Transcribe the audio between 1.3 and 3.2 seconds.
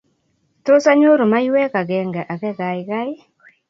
maywek agenge age, gaigai?